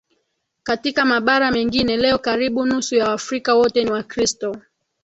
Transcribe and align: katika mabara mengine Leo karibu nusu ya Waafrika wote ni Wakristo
katika 0.63 1.05
mabara 1.05 1.51
mengine 1.51 1.97
Leo 1.97 2.17
karibu 2.17 2.65
nusu 2.65 2.95
ya 2.95 3.09
Waafrika 3.09 3.55
wote 3.55 3.83
ni 3.83 3.91
Wakristo 3.91 4.57